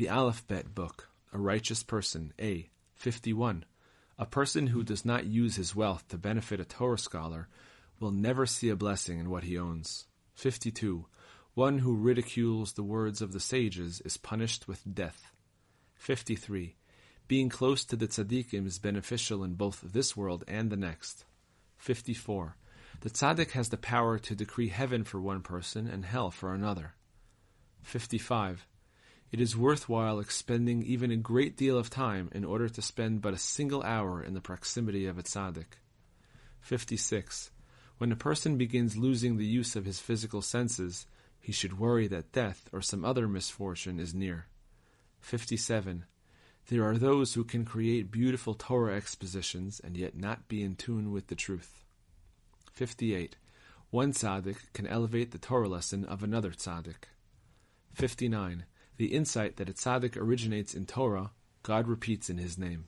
The 0.00 0.08
Aleph-Bet 0.08 0.74
Book, 0.74 1.10
a 1.30 1.38
righteous 1.38 1.82
person, 1.82 2.32
A. 2.40 2.70
51. 2.94 3.66
A 4.18 4.24
person 4.24 4.68
who 4.68 4.82
does 4.82 5.04
not 5.04 5.26
use 5.26 5.56
his 5.56 5.76
wealth 5.76 6.08
to 6.08 6.16
benefit 6.16 6.58
a 6.58 6.64
Torah 6.64 6.96
scholar 6.96 7.48
will 7.98 8.10
never 8.10 8.46
see 8.46 8.70
a 8.70 8.76
blessing 8.76 9.18
in 9.18 9.28
what 9.28 9.44
he 9.44 9.58
owns. 9.58 10.06
52. 10.36 11.04
One 11.52 11.80
who 11.80 11.94
ridicules 11.94 12.72
the 12.72 12.82
words 12.82 13.20
of 13.20 13.32
the 13.32 13.40
sages 13.40 14.00
is 14.00 14.16
punished 14.16 14.66
with 14.66 14.80
death. 14.90 15.34
53. 15.96 16.76
Being 17.28 17.50
close 17.50 17.84
to 17.84 17.94
the 17.94 18.08
tzaddikim 18.08 18.66
is 18.66 18.78
beneficial 18.78 19.44
in 19.44 19.52
both 19.52 19.82
this 19.82 20.16
world 20.16 20.44
and 20.48 20.70
the 20.70 20.78
next. 20.78 21.26
54. 21.76 22.56
The 23.02 23.10
tzaddik 23.10 23.50
has 23.50 23.68
the 23.68 23.76
power 23.76 24.18
to 24.18 24.34
decree 24.34 24.68
heaven 24.68 25.04
for 25.04 25.20
one 25.20 25.42
person 25.42 25.86
and 25.86 26.06
hell 26.06 26.30
for 26.30 26.54
another. 26.54 26.94
55. 27.82 28.66
It 29.32 29.40
is 29.40 29.56
worthwhile 29.56 30.18
expending 30.18 30.82
even 30.82 31.12
a 31.12 31.16
great 31.16 31.56
deal 31.56 31.78
of 31.78 31.88
time 31.88 32.30
in 32.32 32.44
order 32.44 32.68
to 32.68 32.82
spend 32.82 33.22
but 33.22 33.32
a 33.32 33.38
single 33.38 33.82
hour 33.82 34.22
in 34.22 34.34
the 34.34 34.40
proximity 34.40 35.06
of 35.06 35.18
a 35.18 35.22
tzaddik. 35.22 35.78
56. 36.60 37.52
When 37.98 38.10
a 38.10 38.16
person 38.16 38.56
begins 38.56 38.96
losing 38.96 39.36
the 39.36 39.46
use 39.46 39.76
of 39.76 39.84
his 39.84 40.00
physical 40.00 40.42
senses, 40.42 41.06
he 41.38 41.52
should 41.52 41.78
worry 41.78 42.08
that 42.08 42.32
death 42.32 42.68
or 42.72 42.82
some 42.82 43.04
other 43.04 43.28
misfortune 43.28 44.00
is 44.00 44.14
near. 44.14 44.46
57. 45.20 46.06
There 46.68 46.84
are 46.84 46.98
those 46.98 47.34
who 47.34 47.44
can 47.44 47.64
create 47.64 48.10
beautiful 48.10 48.54
Torah 48.54 48.96
expositions 48.96 49.80
and 49.80 49.96
yet 49.96 50.16
not 50.16 50.48
be 50.48 50.62
in 50.62 50.74
tune 50.74 51.12
with 51.12 51.28
the 51.28 51.34
truth. 51.36 51.84
58. 52.72 53.36
One 53.90 54.12
tzaddik 54.12 54.72
can 54.72 54.86
elevate 54.86 55.30
the 55.30 55.38
Torah 55.38 55.68
lesson 55.68 56.04
of 56.04 56.22
another 56.22 56.50
tzaddik. 56.50 57.04
59. 57.94 58.64
The 59.00 59.14
insight 59.14 59.56
that 59.56 59.70
a 59.70 59.72
tzaddik 59.72 60.14
originates 60.18 60.74
in 60.74 60.84
Torah, 60.84 61.30
God 61.62 61.88
repeats 61.88 62.28
in 62.28 62.36
his 62.36 62.58
name. 62.58 62.84